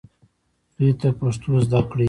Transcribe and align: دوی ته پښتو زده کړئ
دوی 0.75 0.91
ته 0.99 1.07
پښتو 1.19 1.51
زده 1.65 1.79
کړئ 1.89 1.99